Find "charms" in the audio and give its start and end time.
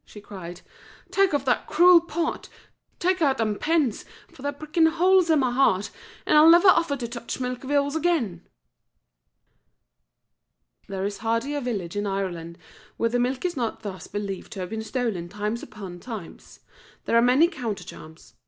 17.83-18.33